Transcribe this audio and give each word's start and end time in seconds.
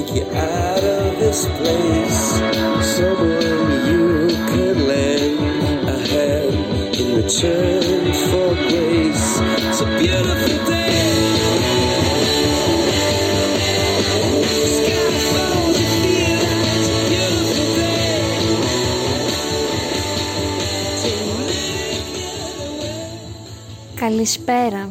take 0.00 0.14
you 0.14 0.26
out 0.32 0.84
of 0.84 1.18
this 1.18 1.46
place. 1.58 2.20
Someone 2.96 3.70
you 3.90 4.28
could 4.50 4.78
lend 4.90 5.38
a 5.88 5.98
hand 6.12 6.54
in 7.00 7.08
return 7.16 8.12
for 8.28 8.48
grace. 8.68 9.28
It's 9.66 9.80
a 9.80 9.88
beautiful 9.98 10.56
day. 10.66 11.08
Sky 14.76 15.06
falls, 15.30 15.78
you 15.80 15.88
feel 16.02 16.42
it's 16.76 16.88
a 16.88 17.00
beautiful 17.10 17.68
day. 17.80 18.10
To 21.02 21.10
live 21.38 21.60
Καλησπέρα. 23.94 24.90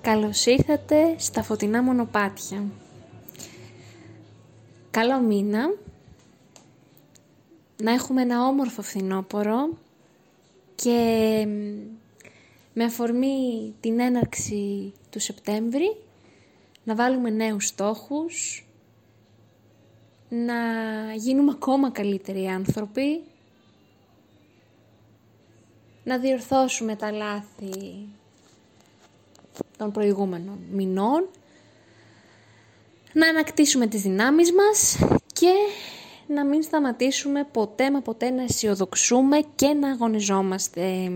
Καλώς 0.00 0.46
ήρθατε 0.46 1.14
στα 1.18 1.42
φωτεινά 1.42 1.82
μονοπάτια. 1.82 2.62
Καλό 4.90 5.20
μήνα. 5.20 5.74
Να 7.82 7.92
έχουμε 7.92 8.22
ένα 8.22 8.46
όμορφο 8.46 8.82
φθινόπωρο 8.82 9.68
και 10.74 11.44
μ, 11.48 11.96
με 12.72 12.84
αφορμή 12.84 13.74
την 13.80 14.00
έναρξη 14.00 14.92
του 15.10 15.20
Σεπτέμβρη 15.20 15.96
να 16.84 16.94
βάλουμε 16.94 17.30
νέους 17.30 17.66
στόχους, 17.66 18.66
να 20.28 20.54
γίνουμε 21.16 21.52
ακόμα 21.54 21.90
καλύτεροι 21.90 22.46
άνθρωποι, 22.46 23.22
να 26.04 26.18
διορθώσουμε 26.18 26.96
τα 26.96 27.10
λάθη 27.10 28.06
των 29.76 29.92
προηγούμενων 29.92 30.58
μηνών, 30.72 31.28
να 33.18 33.28
ανακτήσουμε 33.28 33.86
τις 33.86 34.02
δυνάμεις 34.02 34.52
μας 34.52 34.98
και 35.32 35.52
να 36.26 36.44
μην 36.44 36.62
σταματήσουμε 36.62 37.48
ποτέ 37.52 37.90
μα 37.90 38.00
ποτέ 38.00 38.30
να 38.30 38.42
αισιοδοξούμε 38.42 39.38
και 39.54 39.66
να 39.66 39.90
αγωνιζόμαστε. 39.90 41.12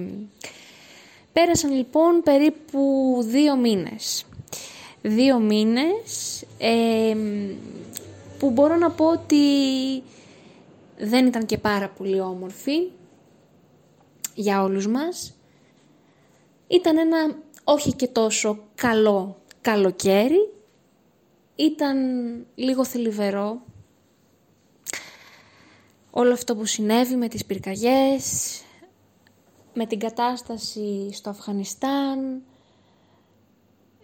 Πέρασαν 1.33 1.73
λοιπόν 1.73 2.23
περίπου 2.23 3.17
δύο 3.27 3.57
μήνες. 3.57 4.27
Δύο 5.03 5.39
μήνες 5.39 6.43
ε, 6.59 7.17
που 8.39 8.51
μπορώ 8.51 8.77
να 8.77 8.91
πω 8.91 9.07
ότι 9.09 9.47
δεν 10.99 11.27
ήταν 11.27 11.47
και 11.47 11.59
πάρα 11.59 11.89
πολύ 11.89 12.21
όμορφοι 12.21 12.91
για 14.35 14.63
όλους 14.63 14.87
μας. 14.87 15.35
Ήταν 16.67 16.99
ένα 16.99 17.37
όχι 17.65 17.93
και 17.93 18.07
τόσο 18.07 18.59
καλό 18.75 19.37
καλοκαίρι. 19.61 20.53
Ήταν 21.57 21.97
λίγο 22.55 22.85
θλιβερό. 22.85 23.63
Όλο 26.11 26.33
αυτό 26.33 26.57
που 26.57 26.65
συνέβη 26.65 27.17
με 27.17 27.29
τις 27.29 27.45
πυρκαγιές, 27.45 28.61
με 29.75 29.87
την 29.87 29.99
κατάσταση 29.99 31.11
στο 31.13 31.31
Αφγανιστάν. 31.31 32.43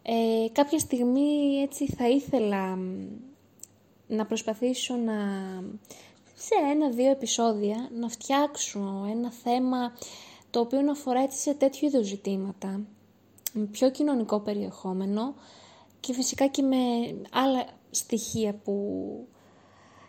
Ε, 0.02 0.48
κάποια 0.52 0.78
στιγμή 0.78 1.60
έτσι 1.62 1.86
θα 1.86 2.08
ήθελα 2.08 2.76
μ, 2.76 3.06
να 4.06 4.26
προσπαθήσω 4.26 4.94
να 4.94 5.14
σε 6.34 6.54
ένα-δύο 6.72 7.10
επεισόδια 7.10 7.88
να 7.98 8.08
φτιάξω 8.08 9.06
ένα 9.10 9.32
θέμα 9.32 9.92
το 10.50 10.60
οποίο 10.60 10.80
να 10.80 10.92
αφορά 10.92 11.20
έτσι 11.20 11.38
σε 11.38 11.54
τέτοιου 11.54 11.86
είδους 11.86 12.06
ζητήματα 12.06 12.80
με 13.52 13.64
πιο 13.64 13.90
κοινωνικό 13.90 14.40
περιεχόμενο 14.40 15.34
και 16.00 16.12
φυσικά 16.12 16.46
και 16.46 16.62
με 16.62 16.76
άλλα 17.30 17.66
στοιχεία 17.90 18.54
που 18.54 18.74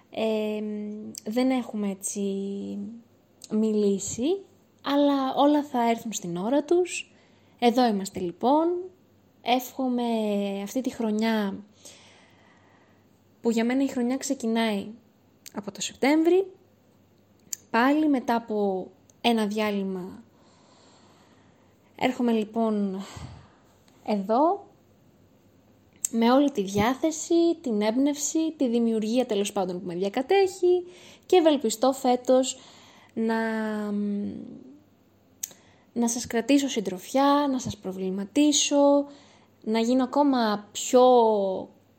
ε, 0.10 0.62
δεν 1.24 1.50
έχουμε 1.50 1.90
έτσι 1.90 2.22
μιλήσει 3.52 4.44
αλλά 4.84 5.34
όλα 5.36 5.64
θα 5.64 5.90
έρθουν 5.90 6.14
στην 6.14 6.38
ώρα 6.38 6.64
τους. 6.64 7.12
Εδώ 7.60 7.88
είμαστε 7.88 8.20
λοιπόν. 8.20 8.68
Εύχομαι 9.42 10.04
αυτή 10.64 10.82
τη 10.82 10.90
χρονιά 10.94 11.64
που 13.42 13.52
για 13.52 13.66
μένα 13.66 13.84
η 13.84 13.88
χρονιά 13.88 14.18
ξεκινάει 14.18 14.88
από 15.54 15.72
το 15.72 15.82
Σεπτέμβρη. 15.82 16.52
Πάλι 17.70 18.10
μετά 18.10 18.36
από 18.36 18.88
ένα 19.22 19.48
διάλειμμα 19.48 20.24
έρχομαι 22.00 22.32
λοιπόν 22.32 23.06
εδώ 24.06 24.68
με 26.12 26.32
όλη 26.32 26.52
τη 26.52 26.62
διάθεση, 26.62 27.56
την 27.62 27.82
έμπνευση, 27.82 28.54
τη 28.58 28.68
δημιουργία 28.68 29.26
τέλος 29.26 29.52
πάντων 29.52 29.80
που 29.80 29.86
με 29.86 29.96
διακατέχει 29.96 30.86
και 31.26 31.36
ευελπιστώ 31.36 31.92
φέτος 31.94 32.58
να, 33.14 33.42
να 35.94 36.10
σας 36.10 36.28
κρατήσω 36.28 36.68
συντροφιά, 36.68 37.48
να 37.52 37.60
σας 37.60 37.78
προβληματίσω, 37.78 39.06
να 39.64 39.80
γίνω 39.80 40.04
ακόμα 40.04 40.68
πιο 40.72 41.04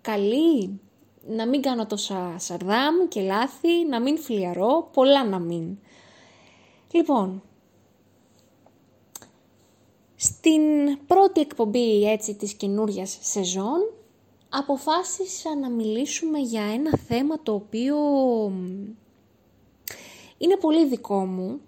καλή, 0.01 0.81
να 1.27 1.49
μην 1.49 1.63
κάνω 1.63 1.87
τόσα 1.87 2.35
σαρδάμ 2.39 3.09
και 3.09 3.21
λάθη, 3.21 3.87
να 3.89 4.01
μην 4.01 4.19
φλιαρώ, 4.19 4.89
πολλά 4.93 5.25
να 5.25 5.39
μην. 5.39 5.79
Λοιπόν, 6.91 7.43
στην 10.17 10.63
πρώτη 11.07 11.41
εκπομπή 11.41 12.11
έτσι 12.11 12.35
της 12.35 12.55
καινούργια 12.55 13.07
σεζόν 13.21 14.00
αποφάσισα 14.51 15.57
να 15.57 15.71
μιλήσουμε 15.71 16.39
για 16.39 16.63
ένα 16.63 16.91
θέμα 17.07 17.43
το 17.43 17.55
οποίο 17.55 17.97
είναι 20.39 20.57
πολύ 20.57 20.87
δικό 20.87 21.27
μου. 21.27 21.61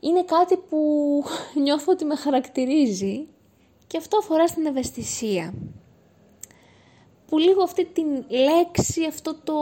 Είναι 0.00 0.24
κάτι 0.24 0.56
που 0.56 0.80
νιώθω 1.62 1.92
ότι 1.92 2.04
με 2.04 2.16
χαρακτηρίζει 2.16 3.28
και 3.86 3.96
αυτό 3.96 4.18
αφορά 4.18 4.46
στην 4.46 4.66
ευαισθησία. 4.66 5.54
Που 7.26 7.38
λίγο 7.38 7.62
αυτή 7.62 7.84
την 7.84 8.24
λέξη, 8.28 9.04
αυτό 9.04 9.34
το 9.44 9.54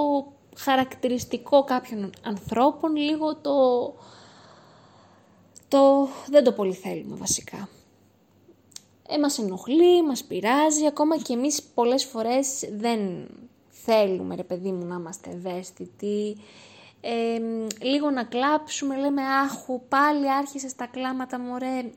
χαρακτηριστικό 0.57 1.65
κάποιων 1.65 2.11
ανθρώπων, 2.23 2.97
λίγο 2.97 3.37
το 3.37 3.55
το 5.69 6.09
δεν 6.27 6.45
το 6.45 6.53
πολύ 6.53 6.73
θέλουμε 6.73 7.17
βασικά. 7.17 7.69
Ε, 9.09 9.19
μας 9.19 9.39
ενοχλεί, 9.39 10.03
μας 10.03 10.25
πειράζει, 10.25 10.87
ακόμα 10.87 11.19
και 11.19 11.33
εμείς 11.33 11.63
πολλές 11.63 12.05
φορές 12.05 12.69
δεν 12.73 13.29
θέλουμε 13.69 14.35
ρε 14.35 14.43
παιδί 14.43 14.73
μου 14.73 14.85
να 14.87 14.95
είμαστε 14.95 15.31
ευαίσθητοι. 15.31 16.37
Ε, 17.01 17.39
λίγο 17.81 18.11
να 18.11 18.25
κλάψουμε, 18.25 18.97
λέμε 18.97 19.23
άχου 19.23 19.81
πάλι 19.89 20.31
άρχισε 20.31 20.75
τα 20.77 20.87
κλάματα 20.87 21.39
μωρέ. 21.39 21.91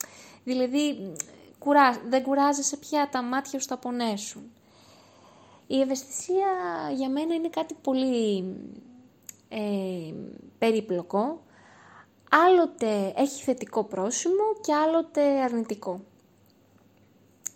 Δηλαδή 0.43 1.13
κουρά, 1.59 2.01
δεν 2.09 2.23
κουράζεσαι 2.23 2.77
πια, 2.77 3.09
τα 3.11 3.21
μάτια 3.21 3.59
σου 3.59 3.67
θα 3.67 3.77
πονέσουν. 3.77 4.51
Η 5.67 5.81
ευαισθησία 5.81 6.47
για 6.95 7.09
μένα 7.09 7.33
είναι 7.35 7.49
κάτι 7.49 7.75
πολύ 7.81 8.55
ε, 9.49 10.13
περίπλοκο 10.57 11.41
άλλοτε 12.29 13.13
έχει 13.15 13.43
θετικό 13.43 13.83
πρόσημο 13.83 14.43
και 14.61 14.73
άλλοτε 14.73 15.41
αρνητικό. 15.41 16.01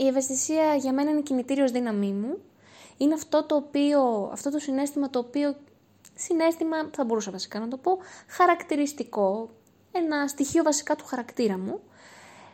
Η 0.02 0.08
ευαισθησία 0.08 0.76
για 0.76 0.94
μένα 0.94 1.10
είναι 1.10 1.22
κινητήριος 1.22 1.72
δύναμή 1.72 2.12
μου. 2.12 2.38
Είναι 2.98 3.14
αυτό 3.14 3.44
το 3.44 3.56
οποίο, 3.56 4.30
αυτό 4.32 4.52
το 4.52 4.60
συνέστημα 4.60 5.10
το 5.10 5.20
οποίο, 5.20 5.56
συνέστημα 6.16 6.90
θα 6.96 7.04
μπορούσα 7.04 7.32
βασικά 7.32 7.60
να 7.60 7.68
το 7.68 7.78
πω, 7.78 7.98
χαρακτηριστικό, 8.28 9.50
ένα 9.92 10.28
στοιχείο 10.28 10.64
βασικά 10.64 10.96
του 10.96 11.06
χαρακτήρα 11.06 11.58
μου. 11.58 11.80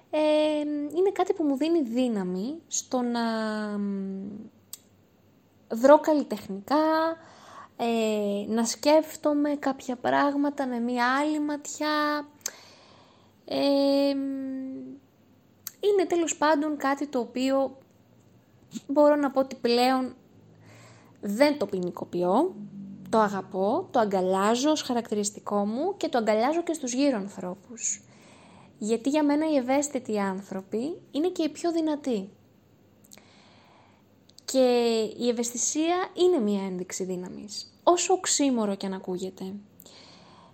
Ε, 0.10 0.60
είναι 0.96 1.12
κάτι 1.14 1.34
που 1.34 1.44
μου 1.44 1.58
δίνει 1.58 1.82
δύναμη 1.82 2.62
στο 2.68 3.02
να 3.02 3.22
δρώ 5.68 6.00
καλλιτεχνικά, 6.00 7.16
ε, 7.78 8.54
να 8.54 8.66
σκέφτομαι 8.66 9.56
κάποια 9.60 9.96
πράγματα 9.96 10.68
με 10.68 10.80
μία 10.80 11.06
άλλη 11.20 11.40
ματιά. 11.40 12.28
Ε, 13.46 14.16
είναι 15.80 16.06
τέλος 16.08 16.38
πάντων 16.38 16.78
κάτι 16.78 17.08
το 17.08 17.20
οποίο 17.20 17.78
μπορώ 18.88 19.16
να 19.16 19.32
πω 19.32 19.40
ότι 19.40 19.56
πλέον 19.56 20.16
δεν 21.22 21.58
το 21.58 21.66
ποινικοποιώ, 21.66 22.56
το 23.10 23.18
αγαπώ, 23.18 23.88
το 23.92 24.00
αγκαλιάζω 24.00 24.72
ως 24.72 24.82
χαρακτηριστικό 24.82 25.66
μου 25.66 25.98
και 25.98 26.10
το 26.10 26.18
αγκαλιάζω 26.18 26.64
και 26.64 26.74
στους 26.74 26.94
γύρω 26.94 27.18
ανθρώπους. 27.18 28.02
Γιατί 28.78 29.10
για 29.10 29.24
μένα 29.24 29.50
οι 29.50 29.56
ευαίσθητοι 29.56 30.20
άνθρωποι 30.20 31.02
είναι 31.12 31.28
και 31.30 31.44
οι 31.44 31.50
πιο 31.50 31.72
δυνατοί. 31.72 32.30
Και 34.46 34.98
η 35.18 35.30
ευαισθησία 35.30 35.96
είναι 36.14 36.40
μια 36.40 36.66
ένδειξη 36.66 37.04
δύναμης, 37.04 37.80
όσο 37.84 38.14
οξύμορο 38.14 38.76
και 38.76 38.86
αν 38.86 38.94
ακούγεται. 38.94 39.54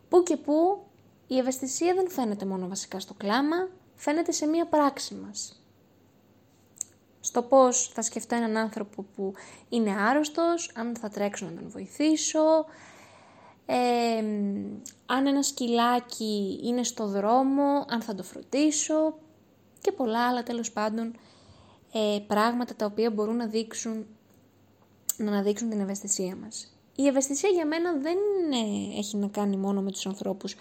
Πού 0.09 0.23
και 0.23 0.37
πού 0.37 0.83
η 1.27 1.37
ευαισθησία 1.37 1.93
δεν 1.93 2.09
φαίνεται 2.09 2.45
μόνο 2.45 2.67
βασικά 2.67 2.99
στο 2.99 3.13
κλάμα, 3.13 3.69
φαίνεται 3.95 4.31
σε 4.31 4.45
μία 4.45 4.65
πράξη 4.65 5.15
μας. 5.15 5.63
Στο 7.19 7.41
πώς 7.41 7.91
θα 7.93 8.01
σκεφτώ 8.01 8.35
έναν 8.35 8.57
άνθρωπο 8.57 9.05
που 9.15 9.33
είναι 9.69 9.95
άρρωστος, 10.01 10.71
αν 10.75 10.95
θα 10.95 11.09
τρέξω 11.09 11.45
να 11.45 11.51
τον 11.51 11.69
βοηθήσω, 11.69 12.65
αν 15.05 15.27
ένα 15.27 15.43
σκυλάκι 15.43 16.59
είναι 16.63 16.83
στο 16.83 17.07
δρόμο, 17.07 17.85
αν 17.89 18.01
θα 18.01 18.15
το 18.15 18.23
φροντίσω 18.23 19.17
και 19.81 19.91
πολλά 19.91 20.27
άλλα 20.27 20.43
τέλος 20.43 20.71
πάντων 20.71 21.15
ε, 21.93 22.19
πράγματα 22.27 22.75
τα 22.75 22.85
οποία 22.85 23.11
μπορούν 23.11 23.35
να 23.35 23.47
δείξουν, 23.47 24.05
να 25.17 25.31
αναδείξουν 25.31 25.69
την 25.69 25.79
ευαισθησία 25.79 26.35
μας. 26.35 26.77
Η 26.95 27.07
ευαισθησία 27.07 27.49
για 27.49 27.65
μένα 27.65 27.93
δεν 27.93 28.17
έχει 28.97 29.17
να 29.17 29.27
κάνει 29.27 29.57
μόνο 29.57 29.81
με 29.81 29.91
τους 29.91 30.05
ανθρώπους 30.05 30.55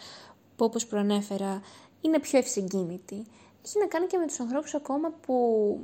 που 0.57 0.65
όπως 0.65 0.87
προανέφερα 0.87 1.61
είναι 2.03 2.19
πιο 2.19 2.39
ευσυγκίνητοι. 2.39 3.27
Έχει 3.65 3.79
να 3.79 3.87
κάνει 3.87 4.07
και 4.07 4.19
με 4.19 4.27
τους 4.27 4.41
ανθρώπους 4.41 4.75
ακόμα 4.75 5.11
που 5.11 5.79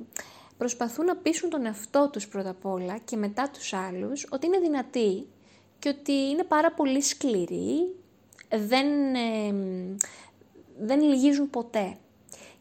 προσπαθούν 0.59 1.05
να 1.05 1.17
πείσουν 1.17 1.51
τον 1.51 1.67
εαυτό 1.67 2.09
τους 2.13 2.29
πρώτα 2.29 2.51
απ' 2.51 2.67
όλα 2.67 2.99
και 2.99 3.17
μετά 3.17 3.51
τους 3.53 3.73
άλλους 3.73 4.27
ότι 4.31 4.47
είναι 4.47 4.59
δυνατοί 4.59 5.27
και 5.79 5.89
ότι 5.89 6.13
είναι 6.13 6.45
πάρα 6.45 6.73
πολύ 6.73 7.03
σκληροί, 7.03 7.95
δεν, 8.49 8.87
δεν 10.79 11.01
λυγίζουν 11.01 11.51
ποτέ. 11.51 11.97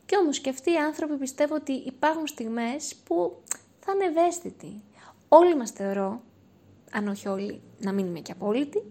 Και 0.06 0.18
όμως 0.18 0.39
και 0.39 0.50
αυτοί 0.50 0.71
οι 0.71 0.77
άνθρωποι 0.77 1.15
πιστεύω 1.15 1.56
ότι 1.56 1.71
υπάρχουν 1.71 2.27
στιγμές 2.27 2.95
που 2.95 3.38
θα 3.80 3.92
είναι 3.92 4.06
ευαίσθητοι. 4.06 4.81
Όλοι 5.27 5.56
μας 5.56 5.71
θεωρώ, 5.71 6.21
αν 6.92 7.07
όχι 7.07 7.27
όλοι, 7.27 7.62
να 7.80 7.92
μην 7.92 8.06
είμαι 8.06 8.19
και 8.19 8.31
απόλυτη, 8.31 8.83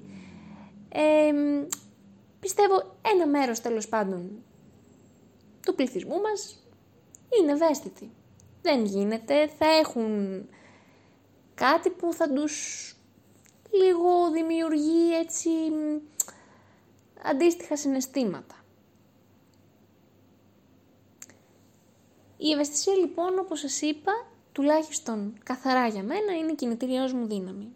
πιστεύω 2.41 2.97
ένα 3.15 3.27
μέρος 3.27 3.61
τέλος 3.61 3.89
πάντων 3.89 4.31
του 5.67 5.75
πληθυσμού 5.75 6.21
μας 6.21 6.63
είναι 7.39 7.53
ευαίσθητοι. 7.53 8.11
Δεν 8.63 8.85
γίνεται, 8.85 9.49
θα 9.59 9.67
έχουν 9.67 10.45
κάτι 11.55 11.91
που 11.91 12.13
θα 12.13 12.33
τους 12.33 12.95
λίγο 13.71 14.31
δημιουργεί 14.31 15.17
έτσι 15.17 15.51
αντίστοιχα 17.23 17.77
συναισθήματα. 17.77 18.55
Η 22.37 22.53
ευαισθησία 22.53 22.95
λοιπόν, 22.95 23.39
όπως 23.39 23.61
σας 23.61 23.81
είπα, 23.81 24.13
τουλάχιστον 24.53 25.39
καθαρά 25.45 25.87
για 25.89 26.03
μένα, 26.03 26.33
είναι 26.37 26.53
η 26.53 26.55
κινητήριός 26.55 27.13
μου 27.13 27.27
δύναμη. 27.27 27.75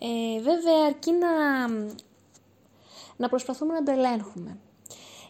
Ε, 0.00 0.40
βέβαια, 0.40 0.84
αρκεί 0.86 1.12
να, 1.12 1.68
να 3.16 3.28
προσπαθούμε 3.28 3.74
να 3.74 3.82
το 3.82 3.90
ελέγχουμε. 3.90 4.58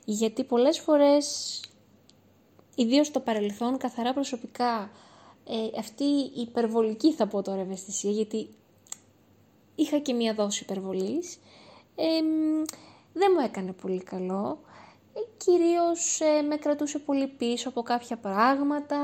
Γιατί 0.05 0.45
πολλές 0.45 0.79
φορές, 0.79 1.61
ιδίως 2.83 3.07
στο 3.07 3.21
παρελθόν, 3.21 3.79
καθαρά 3.79 4.13
προσωπικά, 4.13 4.91
ε, 5.47 5.79
αυτή 5.79 6.05
η 6.05 6.41
υπερβολική 6.41 7.13
θα 7.13 7.27
πω 7.27 7.43
τώρα 7.43 7.61
ευαισθησία, 7.61 8.11
γιατί 8.11 8.49
είχα 9.75 9.99
και 9.99 10.13
μία 10.13 10.35
δόση 10.35 10.63
υπερβολής, 10.63 11.39
ε, 11.97 12.05
δεν 13.13 13.33
μου 13.35 13.45
έκανε 13.45 13.73
πολύ 13.73 14.03
καλό. 14.03 14.59
Ε, 15.15 15.21
κυρίως 15.37 16.21
ε, 16.21 16.43
με 16.43 16.57
κρατούσε 16.57 16.99
πολύ 16.99 17.27
πίσω 17.27 17.69
από 17.69 17.83
κάποια 17.83 18.17
πράγματα. 18.17 18.99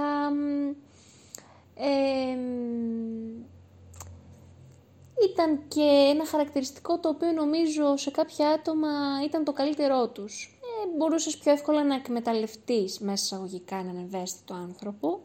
ήταν 5.30 5.60
και 5.68 6.08
ένα 6.10 6.26
χαρακτηριστικό 6.26 6.98
το 6.98 7.08
οποίο 7.08 7.32
νομίζω 7.32 7.96
σε 7.96 8.10
κάποια 8.10 8.48
άτομα 8.48 8.88
ήταν 9.24 9.44
το 9.44 9.52
καλύτερό 9.52 10.08
τους. 10.08 10.55
Ε, 10.86 10.96
μπορούσες 10.96 11.36
πιο 11.38 11.52
εύκολα 11.52 11.84
να 11.84 11.94
εκμεταλλευτείς 11.94 12.98
μέσα 12.98 13.24
εισαγωγικά 13.24 13.76
έναν 13.76 13.96
ευαίσθητο 13.96 14.54
άνθρωπο. 14.54 15.20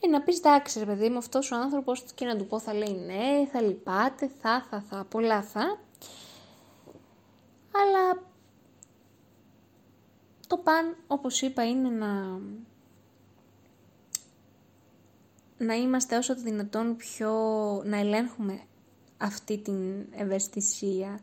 Ε, 0.00 0.06
να 0.08 0.22
πεις 0.22 0.38
εντάξει 0.38 0.78
ρε 0.78 0.84
παιδί 0.84 1.08
μου 1.08 1.18
αυτός 1.18 1.50
ο 1.50 1.56
άνθρωπος 1.56 2.04
και 2.14 2.24
να 2.24 2.36
του 2.36 2.46
πω 2.46 2.58
θα 2.58 2.74
λέει 2.74 2.94
ναι, 3.06 3.46
θα 3.52 3.60
λυπάται, 3.60 4.30
θα, 4.40 4.66
θα, 4.70 4.80
θα, 4.80 5.04
πολλά 5.04 5.42
θα. 5.42 5.78
Αλλά 7.72 8.22
το 10.46 10.56
παν, 10.56 10.96
όπως 11.06 11.42
είπα, 11.42 11.68
είναι 11.68 11.88
να, 11.88 12.40
να 15.58 15.74
είμαστε 15.74 16.16
όσο 16.16 16.34
το 16.34 16.42
δυνατόν 16.42 16.96
πιο, 16.96 17.32
να 17.84 17.98
ελέγχουμε 17.98 18.60
αυτή 19.18 19.58
την 19.58 20.06
ευαισθησία 20.10 21.20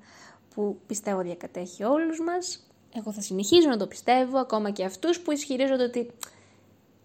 που 0.54 0.80
πιστεύω 0.88 1.22
διακατέχει 1.22 1.84
όλους 1.84 2.20
μας. 2.20 2.68
Εγώ 2.98 3.12
θα 3.12 3.22
συνεχίζω 3.22 3.70
να 3.70 3.78
το 3.78 3.88
πιστεύω, 3.88 4.38
ακόμα 4.38 4.72
και 4.72 4.86
αυτούς 4.86 5.20
που 5.20 5.32
ισχυρίζονται 5.32 5.84
ότι 5.84 6.12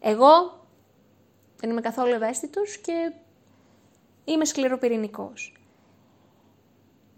εγώ 0.01 0.67
δεν 1.57 1.71
είμαι 1.71 1.81
καθόλου 1.81 2.15
ευαίσθητος 2.15 2.79
και 2.79 3.13
είμαι 4.25 4.45
σκληροπυρηνικός. 4.45 5.55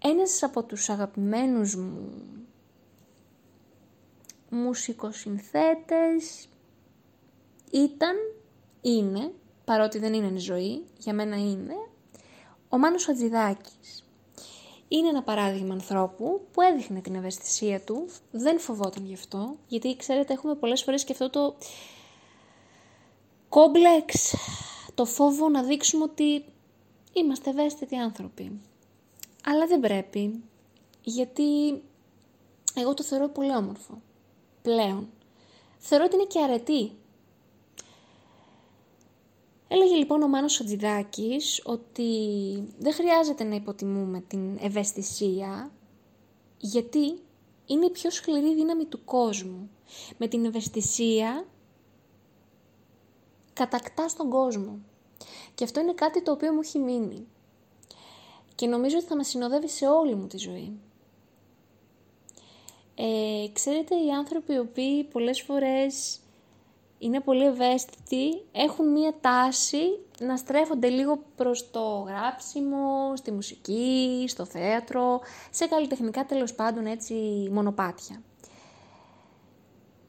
Ένας 0.03 0.43
από 0.43 0.63
τους 0.63 0.89
αγαπημένους 0.89 1.75
μου 1.75 2.11
μουσικοσυνθέτες 4.49 6.49
ήταν, 7.71 8.15
είναι, 8.81 9.31
παρότι 9.65 9.99
δεν 9.99 10.13
είναι 10.13 10.39
ζωή, 10.39 10.83
για 10.97 11.13
μένα 11.13 11.37
είναι, 11.37 11.73
ο 12.69 12.77
Μάνος 12.77 13.09
Ατζηδάκης. 13.09 14.02
Είναι 14.93 15.07
ένα 15.07 15.23
παράδειγμα 15.23 15.73
ανθρώπου 15.73 16.41
που 16.51 16.61
έδειχνε 16.61 17.01
την 17.01 17.15
ευαισθησία 17.15 17.81
του, 17.81 18.09
δεν 18.31 18.59
φοβόταν 18.59 19.05
γι' 19.05 19.13
αυτό, 19.13 19.55
γιατί 19.67 19.95
ξέρετε 19.95 20.33
έχουμε 20.33 20.55
πολλές 20.55 20.83
φορές 20.83 21.03
και 21.03 21.11
αυτό 21.11 21.29
το 21.29 21.55
κόμπλεξ, 23.49 24.35
το 24.93 25.05
φόβο 25.05 25.49
να 25.49 25.63
δείξουμε 25.63 26.03
ότι 26.03 26.45
είμαστε 27.13 27.49
ευαίσθητοι 27.49 27.95
άνθρωποι. 27.95 28.61
Αλλά 29.45 29.67
δεν 29.67 29.79
πρέπει, 29.79 30.43
γιατί 31.01 31.81
εγώ 32.75 32.93
το 32.93 33.03
θεωρώ 33.03 33.27
πολύ 33.27 33.55
όμορφο. 33.55 34.01
Πλέον. 34.61 35.09
Θεωρώ 35.77 36.03
ότι 36.03 36.15
είναι 36.15 36.25
και 36.25 36.39
αρετή. 36.39 36.91
Έλεγε 39.73 39.95
λοιπόν 39.95 40.23
ο 40.23 40.27
Μάνος 40.27 40.53
Σατζηδάκης 40.53 41.61
ότι 41.65 42.09
δεν 42.79 42.93
χρειάζεται 42.93 43.43
να 43.43 43.55
υποτιμούμε 43.55 44.21
την 44.21 44.57
ευαισθησία, 44.61 45.71
γιατί 46.57 47.21
είναι 47.65 47.85
η 47.85 47.89
πιο 47.89 48.09
σκληρή 48.09 48.55
δύναμη 48.55 48.85
του 48.85 49.03
κόσμου. 49.03 49.69
Με 50.17 50.27
την 50.27 50.45
ευαισθησία 50.45 51.45
κατακτά 53.53 54.05
τον 54.17 54.29
κόσμο. 54.29 54.79
Και 55.55 55.63
αυτό 55.63 55.79
είναι 55.79 55.93
κάτι 55.93 56.23
το 56.23 56.31
οποίο 56.31 56.53
μου 56.53 56.59
έχει 56.63 56.79
μείνει. 56.79 57.27
Και 58.55 58.67
νομίζω 58.67 58.97
ότι 58.97 59.05
θα 59.05 59.15
με 59.15 59.23
συνοδεύει 59.23 59.69
σε 59.69 59.87
όλη 59.87 60.15
μου 60.15 60.27
τη 60.27 60.37
ζωή. 60.37 60.79
Ε, 62.95 63.47
ξέρετε, 63.53 63.95
οι 63.95 64.09
άνθρωποι 64.09 64.53
οι 64.53 64.59
οποίοι 64.59 65.03
πολλές 65.03 65.41
φορές 65.41 66.19
είναι 67.03 67.19
πολύ 67.19 67.45
ευαίσθητοι, 67.45 68.41
έχουν 68.51 68.91
μία 68.91 69.13
τάση 69.21 69.99
να 70.19 70.37
στρέφονται 70.37 70.89
λίγο 70.89 71.23
προς 71.35 71.71
το 71.71 72.05
γράψιμο, 72.07 73.15
στη 73.15 73.31
μουσική, 73.31 74.25
στο 74.27 74.45
θέατρο, 74.45 75.21
σε 75.51 75.67
καλλιτεχνικά 75.67 76.25
τέλος 76.25 76.53
πάντων 76.53 76.85
έτσι 76.85 77.13
μονοπάτια. 77.51 78.21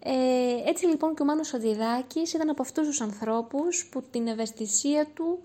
Ε, 0.07 0.69
έτσι 0.69 0.87
λοιπόν 0.87 1.15
και 1.15 1.23
ο 1.23 1.25
Μάνος 1.25 1.55
Αντιδάκης 1.55 2.33
ήταν 2.33 2.49
από 2.51 2.63
αυτούς 2.63 2.87
τους 2.87 3.01
ανθρώπους 3.01 3.89
που 3.91 4.03
την 4.11 4.27
ευαισθησία 4.27 5.07
του 5.15 5.39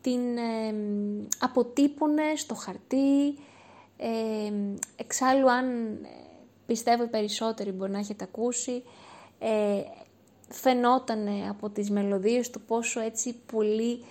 την 0.00 0.36
ε, 0.36 0.74
αποτύπωνε 1.38 2.22
στο 2.36 2.54
χαρτί. 2.54 3.38
Ε, 3.96 4.52
εξάλλου 4.96 5.50
αν 5.50 5.66
ε, 6.04 6.08
πιστεύω 6.66 7.02
οι 7.02 7.08
περισσότεροι 7.08 7.70
μπορεί 7.70 7.90
να 7.90 7.98
έχετε 7.98 8.24
ακούσει, 8.24 8.82
ε, 9.38 9.82
φαινόταν 10.48 11.48
από 11.48 11.70
τις 11.70 11.90
μελωδίες 11.90 12.50
του 12.50 12.60
πόσο 12.60 13.00
έτσι 13.00 13.34
πολύ 13.52 14.04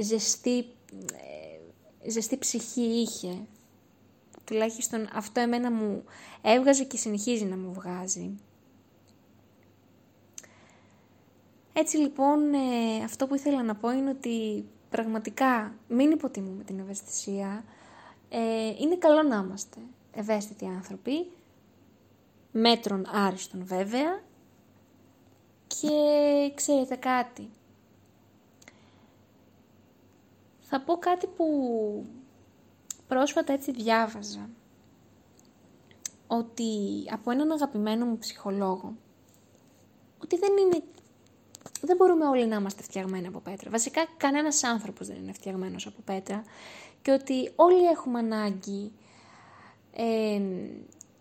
ζεστή, 0.00 0.64
ε, 2.04 2.10
ζεστή 2.10 2.36
ψυχή 2.36 2.80
είχε. 2.80 3.46
Τουλάχιστον 4.44 5.08
αυτό 5.14 5.40
εμένα 5.40 5.70
μου 5.70 6.04
έβγαζε 6.42 6.84
και 6.84 6.96
συνεχίζει 6.96 7.44
να 7.44 7.56
μου 7.56 7.72
βγάζει. 7.72 8.36
Έτσι 11.72 11.96
λοιπόν 11.96 12.54
ε, 12.54 13.04
αυτό 13.04 13.26
που 13.26 13.34
ήθελα 13.34 13.62
να 13.62 13.74
πω 13.74 13.90
είναι 13.90 14.10
ότι 14.10 14.64
πραγματικά 14.90 15.74
μην 15.88 16.10
υποτιμούμε 16.10 16.64
την 16.64 16.78
ευαισθησία. 16.78 17.64
Ε, 18.28 18.68
είναι 18.80 18.96
καλό 18.96 19.22
να 19.22 19.36
είμαστε 19.36 19.78
ευαίσθητοι 20.12 20.66
άνθρωποι, 20.66 21.30
μέτρων 22.52 23.06
άριστον 23.12 23.64
βέβαια 23.64 24.20
και 25.66 26.52
ξέρετε 26.54 26.96
κάτι. 26.96 27.50
Θα 30.60 30.80
πω 30.80 30.96
κάτι 30.96 31.26
που 31.26 31.46
πρόσφατα 33.08 33.52
έτσι 33.52 33.72
διάβαζα. 33.72 34.48
Ότι 36.26 36.64
από 37.10 37.30
έναν 37.30 37.50
αγαπημένο 37.50 38.06
μου 38.06 38.18
ψυχολόγο, 38.18 38.96
ότι 40.18 40.36
δεν 40.36 40.50
είναι 40.56 40.82
δεν 41.80 41.96
μπορούμε 41.96 42.26
όλοι 42.26 42.46
να 42.46 42.56
είμαστε 42.56 42.82
φτιαγμένοι 42.82 43.26
από 43.26 43.38
πέτρα. 43.38 43.70
Βασικά 43.70 44.06
κανένας 44.16 44.64
άνθρωπος 44.64 45.06
δεν 45.06 45.16
είναι 45.16 45.32
φτιαγμένος 45.32 45.86
από 45.86 46.00
πέτρα 46.04 46.44
και 47.02 47.10
ότι 47.10 47.52
όλοι 47.56 47.84
έχουμε 47.84 48.18
ανάγκη 48.18 48.92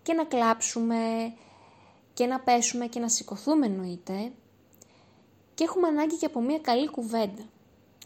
και 0.02 0.14
να 0.14 0.26
κλάψουμε 0.26 1.34
και 2.16 2.26
να 2.26 2.40
πέσουμε 2.40 2.88
και 2.88 3.00
να 3.00 3.10
σηκωθούμε 3.10 3.66
εννοείται 3.66 4.32
και 5.54 5.64
έχουμε 5.64 5.88
ανάγκη 5.88 6.18
και 6.18 6.26
από 6.26 6.42
μια 6.42 6.60
καλή 6.60 6.88
κουβέντα. 6.88 7.44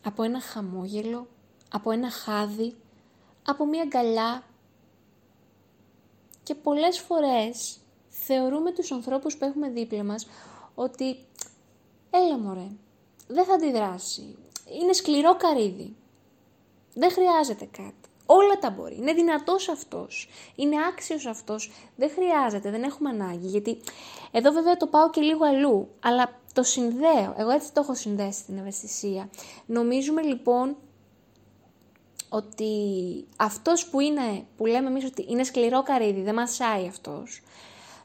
Από 0.04 0.24
ένα 0.24 0.42
χαμόγελο, 0.42 1.28
από 1.72 1.92
ένα 1.92 2.10
χάδι, 2.10 2.76
από 3.46 3.66
μια 3.66 3.84
γκαλιά 3.86 4.44
και 6.44 6.56
πολλές 6.56 7.00
φορές 7.00 7.78
θεωρούμε 8.10 8.72
τους 8.72 8.92
ανθρώπους 8.92 9.38
που 9.38 9.46
έχουμε 9.46 9.70
δίπλα 9.70 10.04
μας 10.04 10.28
ότι 10.76 11.18
έλα 12.10 12.38
μωρέ, 12.38 12.68
δεν 13.28 13.46
θα 13.46 13.54
αντιδράσει, 13.54 14.36
είναι 14.82 14.94
σκληρό 14.94 15.36
καρύδι, 15.36 15.96
δεν 16.94 17.12
χρειάζεται 17.12 17.66
κάτι. 17.66 17.99
Όλα 18.32 18.58
τα 18.60 18.70
μπορεί. 18.70 18.96
Είναι 18.96 19.14
δυνατός 19.14 19.70
αυτός. 19.70 20.30
Είναι 20.56 20.76
άξιος 20.90 21.26
αυτός. 21.26 21.72
Δεν 21.96 22.10
χρειάζεται, 22.10 22.72
δεν 22.72 22.84
έχουμε 22.84 23.10
ανάγκη. 23.10 23.48
Γιατί 23.48 23.82
εδώ 24.32 24.52
βέβαια 24.52 24.78
το 24.78 24.88
πάω 24.88 25.10
και 25.10 25.22
λίγο 25.22 25.46
αλλού. 25.46 25.90
Αλλά 26.00 26.40
το 26.54 26.64
συνδέω. 26.64 27.36
Εγώ 27.38 27.50
έτσι 27.50 27.74
το 27.74 27.82
έχω 27.82 27.96
συνδέσει 27.96 28.46
την 28.46 28.58
ευαισθησία. 28.58 29.30
Νομίζουμε 29.66 30.22
λοιπόν 30.22 30.76
ότι 32.30 32.74
αυτός 33.38 33.88
που 33.90 34.00
είναι, 34.00 34.46
που 34.58 34.66
λέμε 34.66 34.88
εμείς 34.88 35.06
ότι 35.06 35.26
είναι 35.30 35.44
σκληρό 35.44 35.84
καρύδι, 35.84 36.22
δεν 36.22 36.34
μασάει 36.34 36.88
αυτός, 36.88 37.42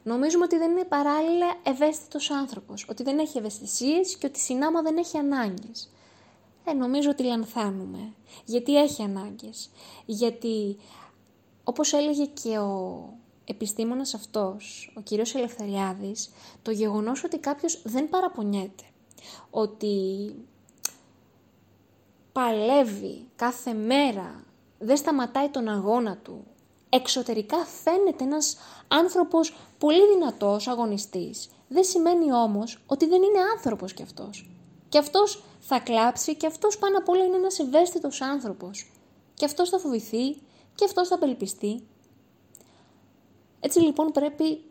νομίζουμε 0.03 0.43
ότι 0.43 0.57
δεν 0.57 0.71
είναι 0.71 0.83
παράλληλα 0.83 1.55
ευαίσθητος 1.63 2.31
άνθρωπος, 2.31 2.85
ότι 2.89 3.03
δεν 3.03 3.19
έχει 3.19 3.37
ευαισθησίες 3.37 4.17
και 4.17 4.25
ότι 4.25 4.39
συνάμα 4.39 4.81
δεν 4.81 4.97
έχει 4.97 5.17
ανάγκες. 5.17 5.89
Ε, 6.65 6.73
νομίζω 6.73 7.09
ότι 7.09 7.23
λανθάνουμε. 7.23 8.13
Γιατί 8.45 8.77
έχει 8.77 9.03
ανάγκες. 9.03 9.69
Γιατί, 10.05 10.77
όπως 11.63 11.93
έλεγε 11.93 12.25
και 12.25 12.57
ο 12.57 13.09
επιστήμονας 13.45 14.13
αυτός, 14.13 14.93
ο 14.97 15.01
κύριος 15.01 15.35
Ελευθεριάδης, 15.35 16.29
το 16.61 16.71
γεγονός 16.71 17.23
ότι 17.23 17.37
κάποιος 17.37 17.81
δεν 17.83 18.09
παραπονιέται, 18.09 18.83
ότι 19.49 19.95
παλεύει 22.31 23.25
κάθε 23.35 23.73
μέρα, 23.73 24.43
δεν 24.79 24.97
σταματάει 24.97 25.49
τον 25.49 25.67
αγώνα 25.67 26.17
του, 26.17 26.43
εξωτερικά 26.89 27.57
φαίνεται 27.57 28.23
ένας 28.23 28.57
άνθρωπος 28.87 29.55
πολύ 29.77 30.13
δυνατός, 30.13 30.67
αγωνιστής. 30.67 31.49
Δεν 31.67 31.83
σημαίνει 31.83 32.33
όμως 32.33 32.83
ότι 32.85 33.05
δεν 33.05 33.21
είναι 33.21 33.39
άνθρωπος 33.55 33.93
κι 33.93 34.01
αυτός. 34.01 34.49
Και 34.89 34.97
αυτός 34.97 35.43
θα 35.67 35.79
κλάψει 35.79 36.35
και 36.35 36.47
αυτός 36.47 36.77
πάνω 36.77 36.97
απ' 36.97 37.09
όλα 37.09 37.23
είναι 37.23 37.35
ένας 37.35 37.59
ευαίσθητος 37.59 38.21
άνθρωπος. 38.21 38.91
Και 39.33 39.45
αυτός 39.45 39.69
θα 39.69 39.79
φοβηθεί 39.79 40.31
και 40.75 40.85
αυτός 40.85 41.07
θα 41.07 41.15
απελπιστεί. 41.15 41.87
Έτσι 43.59 43.79
λοιπόν 43.79 44.11
πρέπει 44.11 44.63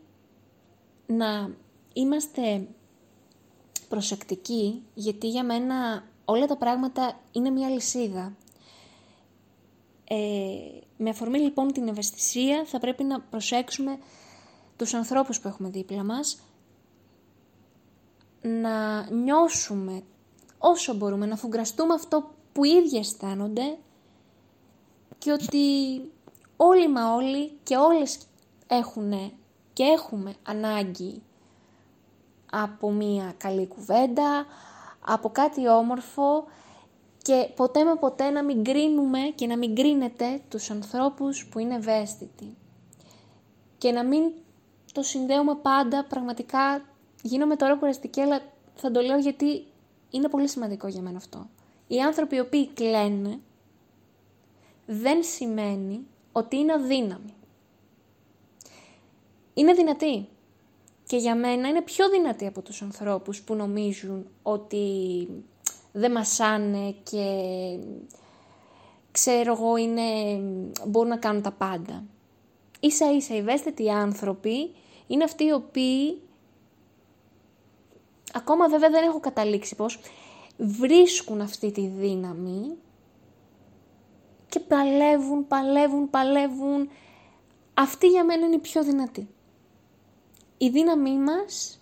να 1.05 1.49
είμαστε 1.93 2.67
προσεκτικοί 3.89 4.83
γιατί 4.93 5.27
για 5.27 5.43
μένα 5.43 6.03
όλα 6.25 6.45
τα 6.45 6.57
πράγματα 6.57 7.19
είναι 7.31 7.49
μια 7.49 7.69
λυσίδα. 7.69 8.35
Ε, 10.03 10.15
με 10.97 11.09
αφορμή 11.09 11.39
λοιπόν 11.39 11.71
την 11.71 11.87
ευαισθησία 11.87 12.65
θα 12.65 12.79
πρέπει 12.79 13.03
να 13.03 13.21
προσέξουμε 13.21 13.97
τους 14.77 14.93
ανθρώπους 14.93 15.39
που 15.39 15.47
έχουμε 15.47 15.69
δίπλα 15.69 16.03
μας, 16.03 16.41
να 18.41 19.09
νιώσουμε 19.11 20.03
όσο 20.67 20.93
μπορούμε, 20.93 21.25
να 21.25 21.35
φουγκραστούμε 21.35 21.93
αυτό 21.93 22.29
που 22.53 22.63
οι 22.63 22.69
ίδιοι 22.69 22.97
αισθάνονται 22.97 23.77
και 25.17 25.31
ότι 25.31 25.57
όλοι 26.57 26.89
μα 26.89 27.13
όλοι 27.13 27.51
και 27.63 27.75
όλες 27.75 28.17
έχουν 28.67 29.31
και 29.73 29.83
έχουμε 29.83 30.35
ανάγκη 30.43 31.21
από 32.51 32.91
μία 32.91 33.33
καλή 33.37 33.67
κουβέντα, 33.67 34.45
από 35.05 35.29
κάτι 35.29 35.67
όμορφο 35.67 36.45
και 37.21 37.49
ποτέ 37.55 37.83
με 37.83 37.95
ποτέ 37.95 38.29
να 38.29 38.43
μην 38.43 38.63
κρίνουμε 38.63 39.19
και 39.19 39.47
να 39.47 39.57
μην 39.57 39.75
κρίνετε 39.75 40.41
τους 40.49 40.69
ανθρώπους 40.69 41.45
που 41.45 41.59
είναι 41.59 41.75
ευαίσθητοι. 41.75 42.57
Και 43.77 43.91
να 43.91 44.03
μην 44.03 44.31
το 44.93 45.03
συνδέουμε 45.03 45.55
πάντα, 45.55 46.05
πραγματικά 46.09 46.81
γίνομαι 47.21 47.55
τώρα 47.55 47.75
κουραστική, 47.75 48.21
αλλά 48.21 48.41
θα 48.75 48.91
το 48.91 49.01
λέω 49.01 49.17
γιατί 49.17 49.65
είναι 50.15 50.29
πολύ 50.29 50.47
σημαντικό 50.47 50.87
για 50.87 51.01
μένα 51.01 51.17
αυτό. 51.17 51.49
Οι 51.87 52.01
άνθρωποι 52.01 52.35
οι 52.35 52.39
οποίοι 52.39 52.67
κλαίνε 52.67 53.39
δεν 54.85 55.23
σημαίνει 55.23 56.05
ότι 56.31 56.55
είναι 56.55 56.73
αδύναμοι. 56.73 57.33
Είναι 59.53 59.73
δυνατοί. 59.73 60.27
Και 61.07 61.17
για 61.17 61.35
μένα 61.35 61.67
είναι 61.67 61.81
πιο 61.81 62.09
δυνατοί 62.09 62.45
από 62.45 62.61
τους 62.61 62.81
ανθρώπους 62.81 63.41
που 63.41 63.55
νομίζουν 63.55 64.27
ότι 64.41 65.27
δεν 65.91 66.11
μασάνε 66.11 66.95
και 67.03 67.25
ξέρω 69.11 69.53
εγώ 69.53 69.77
είναι, 69.77 70.01
μπορούν 70.87 71.09
να 71.09 71.17
κάνουν 71.17 71.41
τα 71.41 71.51
πάντα. 71.51 72.03
Ίσα 72.79 73.11
ίσα 73.11 73.35
οι 73.35 73.37
ευαίσθητοι 73.37 73.89
άνθρωποι 73.89 74.71
είναι 75.07 75.23
αυτοί 75.23 75.43
οι 75.43 75.51
οποίοι 75.51 76.21
ακόμα 78.35 78.69
βέβαια 78.69 78.89
δεν 78.89 79.03
έχω 79.03 79.19
καταλήξει 79.19 79.75
πώς 79.75 79.99
βρίσκουν 80.57 81.41
αυτή 81.41 81.71
τη 81.71 81.87
δύναμη 81.87 82.77
και 84.49 84.59
παλεύουν, 84.59 85.47
παλεύουν, 85.47 86.09
παλεύουν. 86.09 86.89
Αυτή 87.73 88.07
για 88.07 88.23
μένα 88.23 88.45
είναι 88.45 88.55
η 88.55 88.59
πιο 88.59 88.83
δυνατή. 88.83 89.29
Η 90.57 90.69
δύναμή 90.69 91.17
μας 91.17 91.81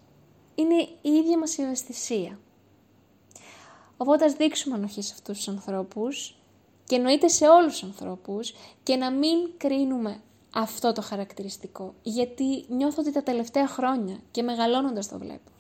είναι 0.56 0.76
η 1.02 1.10
ίδια 1.10 1.38
μας 1.38 1.58
η 1.58 1.62
ευαισθησία. 1.62 2.40
Οπότε 3.98 4.26
ας 4.26 4.34
δείξουμε 4.34 4.76
ανοχή 4.76 5.02
σε 5.02 5.14
αυτούς 5.14 5.38
τους 5.38 5.48
ανθρώπους 5.48 6.38
και 6.84 6.96
εννοείται 6.96 7.28
σε 7.28 7.48
όλους 7.48 7.72
τους 7.72 7.84
ανθρώπους 7.84 8.54
και 8.84 8.96
να 8.96 9.12
μην 9.12 9.38
κρίνουμε 9.58 10.22
αυτό 10.54 10.94
το 10.94 11.02
χαρακτηριστικό. 11.02 11.94
Γιατί 12.02 12.66
νιώθω 12.68 13.02
ότι 13.02 13.12
τα 13.12 13.24
τελευταία 13.24 13.68
χρόνια 13.68 14.20
και 14.32 14.42
μεγαλώνοντας 14.42 15.08
το 15.08 15.18
βλέπω. 15.18 15.52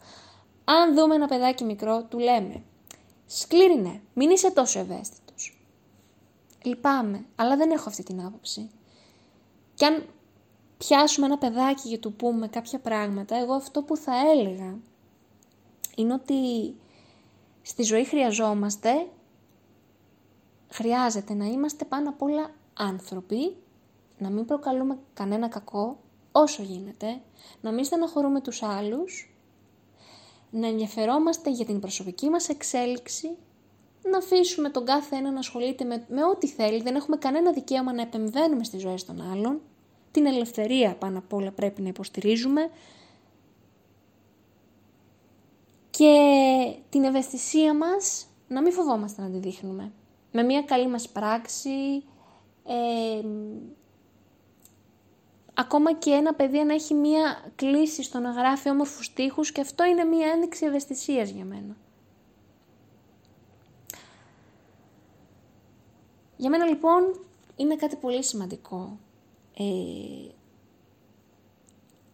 Αν 0.65 0.96
δούμε 0.96 1.15
ένα 1.15 1.27
παιδάκι 1.27 1.63
μικρό, 1.63 2.03
του 2.03 2.20
λέμε 2.20 2.63
«Σκλήρινε, 3.25 4.01
μην 4.13 4.29
είσαι 4.29 4.51
τόσο 4.51 4.79
ευαίσθητος». 4.79 5.58
Λυπάμαι, 6.63 7.25
αλλά 7.36 7.58
δεν 7.58 7.72
έχω 7.72 7.89
αυτή 7.89 8.03
την 8.03 8.22
άποψη. 8.22 8.70
Και 9.74 9.86
αν 9.86 10.05
πιάσουμε 10.77 11.25
ένα 11.25 11.38
παιδάκι 11.38 11.88
για 11.88 12.00
του 12.00 12.13
πούμε 12.13 12.48
κάποια 12.48 12.79
πράγματα, 12.79 13.36
εγώ 13.36 13.53
αυτό 13.53 13.84
που 13.84 13.98
θα 13.98 14.13
έλεγα 14.32 14.77
είναι 15.96 16.13
ότι 16.13 16.34
στη 17.62 17.84
ζωή 17.84 18.03
χρειαζόμαστε, 18.03 19.08
χρειάζεται 20.70 21.34
να 21.34 21.46
είμαστε 21.46 21.86
πάνω 21.86 22.10
απ' 22.10 22.22
όλα 22.22 22.51
άνθρωποι, 22.74 23.55
να 24.17 24.29
μην 24.29 24.46
προκαλούμε 24.46 24.98
κανένα 25.13 25.48
κακό 25.48 25.98
όσο 26.32 26.63
γίνεται, 26.63 27.22
να 27.62 27.72
μην 27.72 27.84
στεναχωρούμε 27.84 28.41
τους 28.41 28.63
άλλους, 28.63 29.33
να 30.53 30.67
ενδιαφερόμαστε 30.67 31.50
για 31.50 31.65
την 31.65 31.79
προσωπική 31.79 32.29
μας 32.29 32.50
εξέλιξη, 32.50 33.38
να 34.12 34.17
αφήσουμε 34.17 34.69
τον 34.69 34.86
κάθε 34.86 35.15
ένα 35.15 35.31
να 35.31 35.39
ασχολείται 35.39 35.83
με, 35.83 36.05
με 36.10 36.25
ό,τι 36.25 36.48
θέλει, 36.48 36.81
δεν 36.81 36.95
έχουμε 36.95 37.17
κανένα 37.17 37.51
δικαίωμα 37.51 37.93
να 37.93 38.01
επεμβαίνουμε 38.01 38.63
στις 38.63 38.81
ζωές 38.81 39.05
των 39.05 39.22
άλλων, 39.31 39.62
την 40.12 40.25
ελευθερία 40.25 40.95
πάνω 40.95 41.17
απ' 41.17 41.33
όλα 41.33 41.51
πρέπει 41.51 41.81
να 41.81 41.88
υποστηρίζουμε, 41.88 42.69
και 45.89 46.75
την 46.89 47.03
ευαισθησία 47.03 47.74
μας 47.74 48.27
να 48.48 48.62
μην 48.62 48.72
φοβόμαστε 48.72 49.22
να 49.22 49.29
τη 49.29 49.38
δείχνουμε. 49.38 49.91
Με 50.31 50.43
μια 50.43 50.62
καλή 50.62 50.88
μας 50.88 51.10
πράξη, 51.10 52.03
ε, 52.65 53.22
ακόμα 55.53 55.93
και 55.93 56.12
ένα 56.12 56.33
παιδί 56.33 56.63
να 56.63 56.74
έχει 56.74 56.93
μία 56.93 57.51
κλίση 57.55 58.03
στο 58.03 58.19
να 58.19 58.31
γράφει 58.31 58.69
όμορφους 58.69 59.05
στίχους 59.05 59.51
και 59.51 59.62
αυτό 59.62 59.83
είναι 59.83 60.03
μία 60.03 60.27
ένδειξη 60.27 60.65
ευαισθησίας 60.65 61.29
για 61.29 61.45
μένα. 61.45 61.75
Για 66.38 66.50
μένα 66.50 66.65
λοιπόν 66.65 67.19
είναι 67.55 67.75
κάτι 67.75 67.95
πολύ 67.95 68.24
σημαντικό 68.24 68.98
ε, 69.57 69.63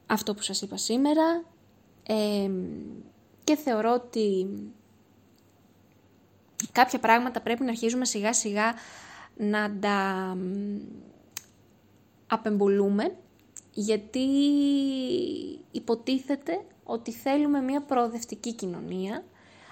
αυτό 0.05 0.33
που 0.33 0.41
σας 0.41 0.61
είπα 0.61 0.77
σήμερα 0.77 1.43
ε, 2.03 2.51
και 3.43 3.55
θεωρώ 3.55 3.93
ότι 3.93 4.47
κάποια 6.71 6.99
πράγματα 6.99 7.41
πρέπει 7.41 7.63
να 7.63 7.69
αρχίζουμε 7.69 8.05
σιγά 8.05 8.33
σιγά 8.33 8.73
να 9.37 9.79
τα 9.79 10.37
απεμπολούμε 12.27 13.15
γιατί 13.73 14.27
υποτίθεται 15.71 16.61
ότι 16.83 17.11
θέλουμε 17.11 17.61
μια 17.61 17.81
προοδευτική 17.81 18.53
κοινωνία 18.53 19.23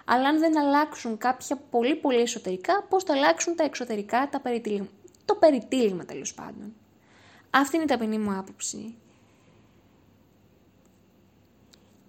αλλά 0.10 0.30
αν 0.30 0.40
δεν 0.40 0.58
αλλάξουν 0.58 1.18
κάποια 1.18 1.56
πολύ 1.56 1.96
πολύ 1.96 2.20
εσωτερικά, 2.20 2.84
πώς 2.90 3.04
θα 3.04 3.14
αλλάξουν 3.14 3.56
τα 3.56 3.64
εξωτερικά, 3.64 4.30
τα 4.32 4.40
περιτύλιγμα, 4.40 4.88
το 5.26 5.36
περιτύλιγμα 5.36 6.06
τέλος 6.06 6.34
πάντων. 6.34 6.74
Αυτή 7.50 7.76
είναι 7.76 7.86
η 7.86 7.88
ταπεινή 7.88 8.18
μου 8.18 8.38
άποψη. 8.38 8.96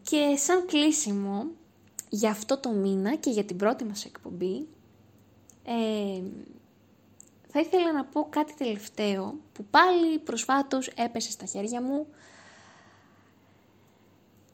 Και 0.03 0.37
σαν 0.37 0.67
κλείσιμο 0.67 1.47
για 2.09 2.31
αυτό 2.31 2.59
το 2.59 2.71
μήνα 2.71 3.15
και 3.15 3.31
για 3.31 3.45
την 3.45 3.57
πρώτη 3.57 3.85
μας 3.85 4.05
εκπομπή, 4.05 4.69
ε, 5.65 6.23
θα 7.51 7.61
ήθελα 7.61 7.93
να 7.93 8.05
πω 8.05 8.27
κάτι 8.31 8.55
τελευταίο 8.55 9.39
που 9.53 9.65
πάλι 9.65 10.19
προσφάτως 10.19 10.87
έπεσε 10.87 11.31
στα 11.31 11.47
χέρια 11.47 11.83
μου 11.83 12.07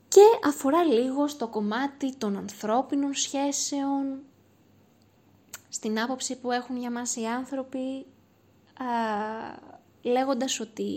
και 0.09 0.49
αφορά 0.49 0.85
λίγο 0.85 1.29
στο 1.29 1.49
κομμάτι 1.49 2.15
των 2.15 2.37
ανθρώπινων 2.37 3.15
σχέσεων, 3.15 4.23
στην 5.69 6.01
άποψη 6.01 6.37
που 6.37 6.51
έχουν 6.53 6.77
για 6.77 6.91
μας 6.91 7.17
οι 7.17 7.25
άνθρωποι, 7.25 8.07
α, 8.79 8.85
λέγοντας 10.03 10.61
ότι 10.61 10.89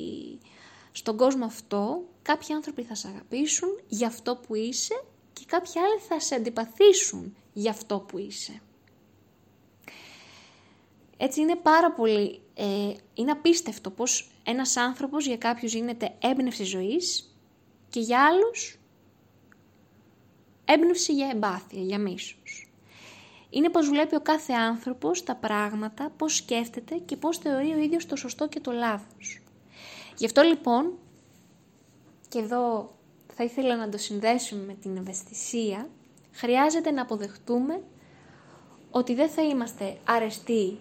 στον 0.92 1.18
κόσμο 1.18 1.46
αυτό 1.46 2.04
κάποιοι 2.22 2.54
άνθρωποι 2.54 2.84
θα 2.84 2.96
σε 2.96 3.08
αγαπήσουν 3.08 3.70
για 3.88 4.08
αυτό 4.08 4.36
που 4.36 4.56
είσαι 4.56 5.04
και 5.34 5.44
κάποιοι 5.48 5.80
άλλοι 5.80 6.00
θα 6.00 6.20
σε 6.20 6.36
αντιπαθήσουν 6.36 7.36
για 7.54 7.72
αυτό 7.72 8.00
που 8.00 8.18
είσαι. 8.18 8.62
Έτσι 11.17 11.41
είναι 11.41 11.55
πάρα 11.55 11.91
πολύ, 11.91 12.41
ε, 12.53 12.93
είναι 13.13 13.31
απίστευτο 13.31 13.89
πως 13.89 14.31
ένας 14.43 14.77
άνθρωπος 14.77 15.25
για 15.25 15.38
κάποιους 15.38 15.74
γίνεται 15.74 16.15
έμπνευση 16.19 16.63
ζωής 16.63 17.36
και 17.89 18.00
για 18.00 18.25
άλλους 18.25 18.79
έμπνευση 20.65 21.13
για 21.13 21.29
εμπάθεια, 21.33 21.81
για 21.81 22.00
μίσος. 22.00 22.71
Είναι 23.50 23.69
πως 23.69 23.89
βλέπει 23.89 24.15
ο 24.15 24.21
κάθε 24.21 24.53
άνθρωπος 24.53 25.24
τα 25.24 25.36
πράγματα, 25.36 26.12
πώς 26.17 26.36
σκέφτεται 26.36 26.95
και 26.95 27.15
πώς 27.15 27.38
θεωρεί 27.38 27.74
ο 27.74 27.77
ίδιος 27.77 28.05
το 28.05 28.15
σωστό 28.15 28.47
και 28.47 28.59
το 28.59 28.71
λάθος. 28.71 29.41
Γι' 30.17 30.25
αυτό 30.25 30.41
λοιπόν, 30.41 30.97
και 32.29 32.39
εδώ 32.39 32.95
θα 33.33 33.43
ήθελα 33.43 33.75
να 33.75 33.89
το 33.89 33.97
συνδέσουμε 33.97 34.63
με 34.63 34.74
την 34.74 34.97
ευαισθησία, 34.97 35.89
χρειάζεται 36.31 36.91
να 36.91 37.01
αποδεχτούμε 37.01 37.83
ότι 38.91 39.13
δεν 39.13 39.29
θα 39.29 39.41
είμαστε 39.41 39.97
αρεστοί 40.05 40.79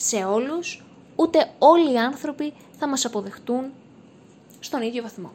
σε 0.00 0.24
όλους, 0.24 0.84
ούτε 1.16 1.54
όλοι 1.58 1.92
οι 1.92 1.98
άνθρωποι 1.98 2.52
θα 2.78 2.88
μας 2.88 3.04
αποδεχτούν 3.04 3.72
στον 4.60 4.82
ίδιο 4.82 5.02
βαθμό. 5.02 5.32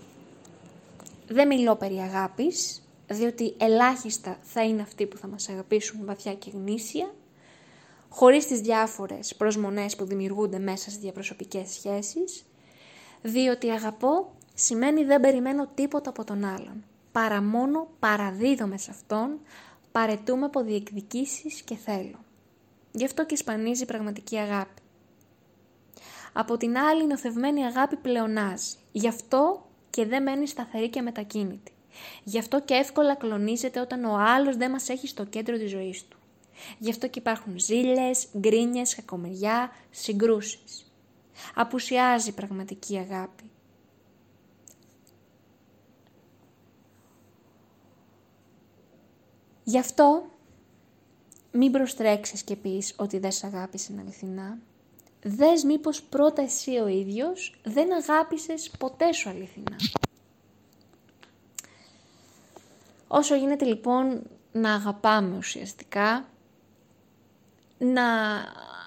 Δεν 1.27 1.47
μιλώ 1.47 1.75
περί 1.75 1.97
αγάπης, 1.97 2.81
διότι 3.07 3.55
ελάχιστα 3.57 4.37
θα 4.41 4.63
είναι 4.63 4.81
αυτοί 4.81 5.05
που 5.05 5.17
θα 5.17 5.27
μας 5.27 5.49
αγαπήσουν 5.49 6.05
βαθιά 6.05 6.33
και 6.33 6.49
γνήσια, 6.53 7.13
χωρίς 8.09 8.47
τις 8.47 8.59
διάφορες 8.59 9.35
προσμονές 9.35 9.95
που 9.95 10.05
δημιουργούνται 10.05 10.59
μέσα 10.59 10.89
στις 10.89 11.01
διαπροσωπικές 11.01 11.69
σχέσεις, 11.69 12.45
διότι 13.21 13.69
αγαπώ 13.69 14.31
σημαίνει 14.53 15.03
δεν 15.03 15.21
περιμένω 15.21 15.67
τίποτα 15.75 16.09
από 16.09 16.23
τον 16.23 16.43
άλλον, 16.43 16.83
παρά 17.11 17.41
μόνο 17.41 17.87
παραδίδομαι 17.99 18.77
σε 18.77 18.91
αυτόν, 18.91 19.39
παρετούμε 19.91 20.45
από 20.45 20.63
διεκδικήσεις 20.63 21.61
και 21.61 21.75
θέλω. 21.75 22.17
Γι' 22.95 23.05
αυτό 23.05 23.25
και 23.25 23.35
σπανίζει 23.35 23.85
πραγματική 23.85 24.37
αγάπη. 24.37 24.81
Από 26.33 26.57
την 26.57 26.77
άλλη, 26.77 27.03
η 27.03 27.07
νοθευμένη 27.07 27.65
αγάπη 27.65 27.95
πλεονάζει. 27.95 28.75
Γι' 28.91 29.07
αυτό 29.07 29.69
και 29.89 30.05
δεν 30.05 30.23
μένει 30.23 30.47
σταθερή 30.47 30.89
και 30.89 31.01
μετακίνητη. 31.01 31.71
Γι' 32.23 32.39
αυτό 32.39 32.61
και 32.61 32.73
εύκολα 32.73 33.15
κλονίζεται 33.15 33.79
όταν 33.79 34.03
ο 34.03 34.15
άλλος 34.17 34.57
δεν 34.57 34.71
μας 34.71 34.89
έχει 34.89 35.07
στο 35.07 35.25
κέντρο 35.25 35.57
της 35.57 35.69
ζωής 35.69 36.07
του. 36.07 36.17
Γι' 36.77 36.89
αυτό 36.89 37.07
και 37.07 37.19
υπάρχουν 37.19 37.59
ζήλες, 37.59 38.27
γκρίνιες, 38.37 38.95
κακομεριά, 38.95 39.71
συγκρούσεις. 39.89 40.91
Απουσιάζει 41.55 42.33
πραγματική 42.33 42.97
αγάπη. 42.97 43.43
Γι' 49.63 49.79
αυτό 49.79 50.25
μην 51.55 51.71
προστρέξεις 51.71 52.43
και 52.43 52.55
πεις 52.55 52.93
ότι 52.97 53.19
δεν 53.19 53.31
σε 53.31 53.45
αγάπησε 53.45 53.93
αληθινά. 53.99 54.57
Δες 55.23 55.63
μήπως 55.63 56.03
πρώτα 56.03 56.41
εσύ 56.41 56.77
ο 56.77 56.87
ίδιος 56.87 57.59
δεν 57.63 57.93
αγάπησες 57.93 58.71
ποτέ 58.79 59.13
σου 59.13 59.29
αληθινά. 59.29 59.75
Όσο 63.07 63.35
γίνεται 63.35 63.65
λοιπόν 63.65 64.21
να 64.51 64.73
αγαπάμε 64.73 65.37
ουσιαστικά, 65.37 66.25
να 67.77 68.03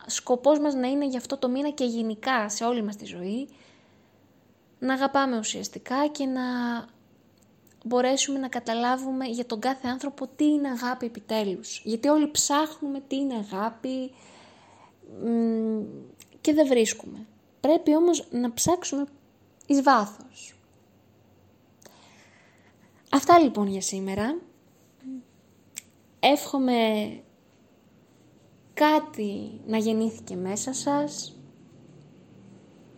σκοπός 0.06 0.58
μας 0.58 0.74
να 0.74 0.88
είναι 0.88 1.06
για 1.06 1.18
αυτό 1.18 1.36
το 1.36 1.48
μήνα 1.48 1.70
και 1.70 1.84
γενικά 1.84 2.48
σε 2.48 2.64
όλη 2.64 2.82
μας 2.82 2.96
τη 2.96 3.04
ζωή, 3.04 3.48
να 4.78 4.94
αγαπάμε 4.94 5.38
ουσιαστικά 5.38 6.06
και 6.06 6.26
να 6.26 6.42
μπορέσουμε 7.86 8.38
να 8.38 8.48
καταλάβουμε 8.48 9.26
για 9.26 9.46
τον 9.46 9.60
κάθε 9.60 9.88
άνθρωπο 9.88 10.26
τι 10.26 10.44
είναι 10.44 10.68
αγάπη 10.68 11.06
επιτέλους. 11.06 11.80
Γιατί 11.84 12.08
όλοι 12.08 12.30
ψάχνουμε 12.30 13.00
τι 13.08 13.16
είναι 13.16 13.34
αγάπη 13.34 14.12
και 16.40 16.54
δεν 16.54 16.66
βρίσκουμε. 16.66 17.26
Πρέπει 17.60 17.96
όμως 17.96 18.28
να 18.30 18.52
ψάξουμε 18.52 19.06
εις 19.66 19.82
βάθος. 19.82 20.54
Αυτά 23.10 23.38
λοιπόν 23.38 23.68
για 23.68 23.80
σήμερα. 23.80 24.38
Εύχομαι 26.20 26.72
κάτι 28.74 29.60
να 29.66 29.76
γεννήθηκε 29.76 30.36
μέσα 30.36 30.72
σας, 30.72 31.36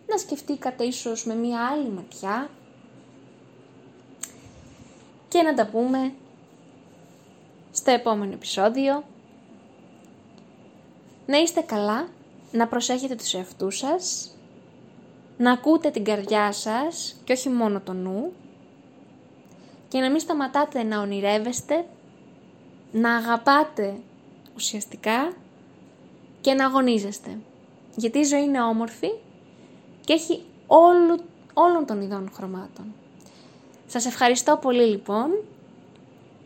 να 0.07 0.17
σκεφτήκατε 0.17 0.83
ίσως 0.83 1.25
με 1.25 1.35
μία 1.35 1.67
άλλη 1.67 1.89
ματιά 1.89 2.49
και 5.29 5.41
να 5.41 5.53
τα 5.53 5.65
πούμε 5.65 6.13
στο 7.71 7.91
επόμενο 7.91 8.33
επεισόδιο. 8.33 9.03
Να 11.25 11.37
είστε 11.37 11.61
καλά, 11.61 12.07
να 12.51 12.67
προσέχετε 12.67 13.15
τους 13.15 13.33
εαυτούς 13.33 13.77
σας, 13.77 14.35
να 15.37 15.51
ακούτε 15.51 15.89
την 15.89 16.03
καρδιά 16.03 16.51
σας 16.51 17.21
και 17.23 17.33
όχι 17.33 17.49
μόνο 17.49 17.79
το 17.79 17.93
νου 17.93 18.33
και 19.87 19.99
να 19.99 20.09
μην 20.09 20.19
σταματάτε 20.19 20.83
να 20.83 20.99
ονειρεύεστε, 20.99 21.85
να 22.91 23.15
αγαπάτε 23.15 23.99
ουσιαστικά 24.55 25.33
και 26.41 26.53
να 26.53 26.65
αγωνίζεστε. 26.65 27.37
Γιατί 27.95 28.19
η 28.19 28.23
ζωή 28.23 28.43
είναι 28.43 28.61
όμορφη 28.61 29.09
και 30.05 30.13
έχει 30.13 30.43
όλου, 30.67 31.19
όλων 31.53 31.85
των 31.85 32.01
ειδών 32.01 32.31
χρωμάτων. 32.33 32.93
Σας 33.89 34.05
ευχαριστώ 34.05 34.57
πολύ 34.61 34.85
λοιπόν. 34.85 35.29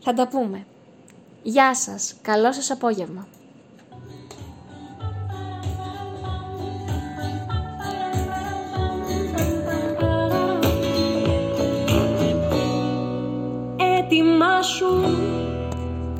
Θα 0.00 0.12
τα 0.12 0.28
πούμε. 0.28 0.66
Γεια 1.42 1.74
σας. 1.74 2.14
Καλό 2.22 2.52
σας 2.52 2.70
απόγευμα. 2.70 3.26
σου 14.64 15.00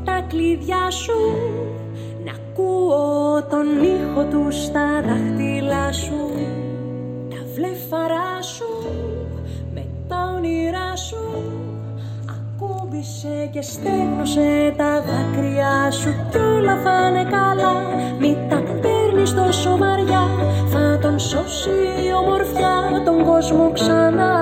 τα 0.04 0.24
κλειδιά 0.28 0.90
σου 0.90 1.12
να 2.24 2.32
ακούω 2.32 3.44
τον 3.50 3.82
ήχο 3.82 4.24
τους 4.24 4.64
στα 4.64 5.02
δάχτυλά 5.02 5.92
σου 5.92 6.30
τα 7.30 7.36
βλεφαρά 7.54 7.60
σου 7.60 7.62
με 7.62 8.30
τα 8.30 8.33
όνειρά 10.44 10.96
σου. 10.96 11.22
Ακούμπησε 12.36 13.48
και 13.52 13.62
στέγνωσε 13.62 14.74
τα 14.76 14.92
δάκρυά 15.06 15.90
σου. 15.90 16.14
Κι 16.30 16.36
όλα 16.36 16.76
θα 16.84 17.08
είναι 17.08 17.24
καλά. 17.30 17.72
Μη 18.20 18.36
τα 18.48 18.62
παίρνεις 18.82 19.34
τόσο 19.34 19.76
βαριά. 19.76 20.24
Θα 20.72 20.98
τον 21.02 21.18
σώσει 21.18 21.76
η 22.06 22.12
ομορφιά. 22.20 22.74
Τον 23.04 23.24
κόσμο 23.24 23.70
ξανά 23.72 24.32